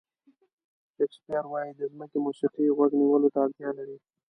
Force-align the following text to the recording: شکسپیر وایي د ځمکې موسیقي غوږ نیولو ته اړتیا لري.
شکسپیر 0.95 1.45
وایي 1.49 1.71
د 1.75 1.81
ځمکې 1.91 2.17
موسیقي 2.25 2.65
غوږ 2.77 2.91
نیولو 3.01 3.27
ته 3.33 3.39
اړتیا 3.45 3.69
لري. 3.77 3.97